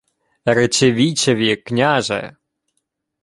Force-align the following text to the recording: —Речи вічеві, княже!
—Речи 0.45 0.91
вічеві, 0.93 1.55
княже! 1.55 2.35